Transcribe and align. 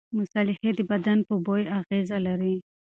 مصالحې 0.17 0.69
د 0.75 0.79
بدن 0.91 1.17
په 1.27 1.33
بوی 1.45 1.63
اغېزه 1.79 2.17
لري. 2.27 2.55